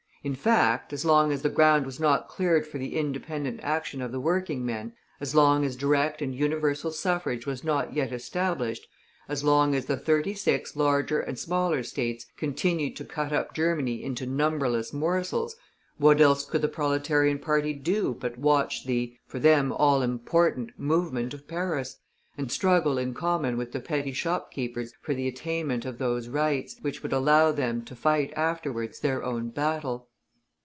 [0.23, 4.11] In fact, as long as the ground was not cleared for the independent action of
[4.11, 8.85] the working men, as long as direct and universal suffrage was not yet established,
[9.27, 14.03] as long as the thirty six larger and smaller states continued to cut up Germany
[14.03, 15.55] into numberless morsels,
[15.97, 21.33] what else could the Proletarian party do but watch the for them all important movement
[21.33, 21.97] of Paris,
[22.37, 27.01] and struggle in common with the petty shopkeepers for the attainment of those rights, which
[27.01, 30.07] would allow them to fight afterwards their own battle?